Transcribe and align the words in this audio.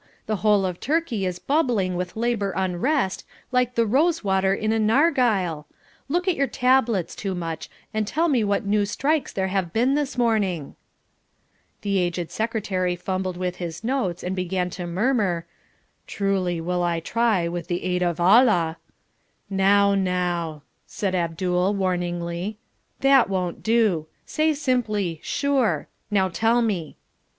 The 0.25 0.37
whole 0.37 0.65
of 0.65 0.79
Turkey 0.79 1.27
is 1.27 1.37
bubbling 1.37 1.95
with 1.95 2.15
labour 2.15 2.53
unrest 2.55 3.23
like 3.51 3.75
the 3.75 3.85
rosewater 3.85 4.51
in 4.51 4.73
a 4.73 4.79
narghile. 4.79 5.67
Look 6.09 6.27
at 6.27 6.33
your 6.35 6.47
tablets, 6.47 7.15
Toomuch, 7.15 7.67
and 7.93 8.07
tell 8.07 8.27
me 8.27 8.43
what 8.43 8.65
new 8.65 8.83
strikes 8.87 9.31
there 9.31 9.49
have 9.49 9.71
been 9.71 9.93
this 9.93 10.17
morning." 10.17 10.75
The 11.83 11.99
aged 11.99 12.31
Secretary 12.31 12.95
fumbled 12.95 13.37
with 13.37 13.57
his 13.57 13.83
notes 13.83 14.23
and 14.23 14.35
began 14.35 14.71
to 14.71 14.87
murmur 14.87 15.45
"Truly 16.07 16.59
will 16.59 16.81
I 16.81 16.99
try 16.99 17.47
with 17.47 17.67
the 17.67 17.83
aid 17.83 18.01
of 18.01 18.19
Allah" 18.19 18.77
"Now, 19.51 19.93
now," 19.93 20.63
said 20.87 21.13
Abdul, 21.13 21.75
warningly, 21.75 22.57
"that 23.01 23.29
won't 23.29 23.61
do. 23.61 24.07
Say 24.25 24.55
simply 24.55 25.19
'Sure.' 25.21 25.87
Now 26.09 26.27
tell 26.27 26.63
me." 26.63 26.97